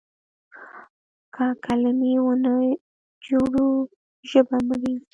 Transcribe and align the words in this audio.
که 1.35 1.45
کلمې 1.65 2.13
ونه 2.25 2.55
جوړو 3.27 3.67
ژبه 4.29 4.57
مري. 4.67 4.95